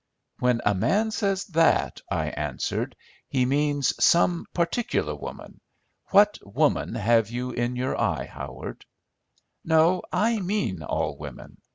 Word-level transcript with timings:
"When 0.39 0.61
a 0.65 0.73
man 0.73 1.11
says 1.11 1.45
that," 1.45 2.01
I 2.09 2.29
answered, 2.29 2.95
"he 3.27 3.45
means 3.45 3.93
some 4.03 4.47
particular 4.51 5.13
woman. 5.13 5.59
What 6.07 6.39
woman 6.41 6.95
have 6.95 7.29
you 7.29 7.51
in 7.51 7.75
your 7.75 7.95
eye, 8.01 8.25
Howard?" 8.25 8.83
"No, 9.63 10.01
I 10.11 10.39
mean 10.39 10.81
all 10.81 11.17
women. 11.19 11.61